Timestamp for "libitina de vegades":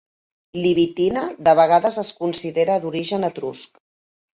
0.63-2.03